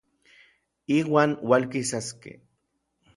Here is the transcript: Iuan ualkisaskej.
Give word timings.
Iuan 0.95 1.31
ualkisaskej. 1.49 2.35